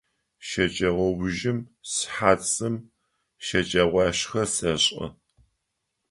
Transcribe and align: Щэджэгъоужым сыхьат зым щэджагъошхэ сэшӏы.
Щэджэгъоужым 0.47 1.57
сыхьат 1.91 2.41
зым 2.53 2.75
щэджагъошхэ 3.45 4.43
сэшӏы. 4.55 5.05